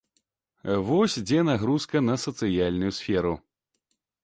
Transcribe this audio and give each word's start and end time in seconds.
Вось 0.87 1.17
дзе 1.27 1.43
нагрузка 1.51 2.03
на 2.07 2.15
сацыяльную 2.25 2.91
сферу. 3.03 3.37